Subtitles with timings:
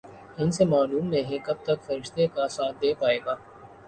[0.37, 3.35] ہندسے معلوم نہیں کب تک فرشتے کا ساتھ دے پائیں گے۔